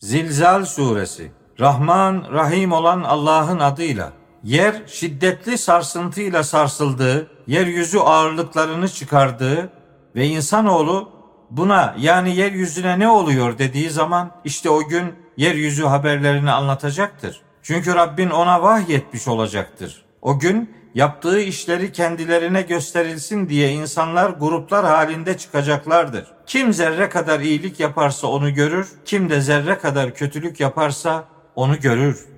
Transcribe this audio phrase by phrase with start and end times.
[0.00, 4.12] Zilzal suresi Rahman Rahim olan Allah'ın adıyla
[4.44, 9.72] yer şiddetli sarsıntıyla sarsıldığı, yeryüzü ağırlıklarını çıkardığı
[10.14, 11.10] ve insanoğlu
[11.50, 17.40] buna yani yeryüzüne ne oluyor dediği zaman işte o gün yeryüzü haberlerini anlatacaktır.
[17.62, 20.04] Çünkü Rabbin ona vahyetmiş olacaktır.
[20.22, 26.24] O gün yaptığı işleri kendilerine gösterilsin diye insanlar gruplar halinde çıkacaklardır.
[26.46, 31.24] Kim zerre kadar iyilik yaparsa onu görür, kim de zerre kadar kötülük yaparsa
[31.54, 32.37] onu görür.